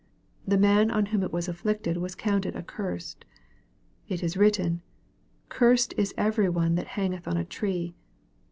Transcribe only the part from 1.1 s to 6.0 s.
it was inflicted was countel accursed. It is written, "Cursed